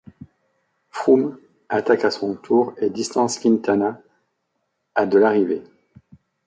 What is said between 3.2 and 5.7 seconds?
Quintana à de l'arrivée.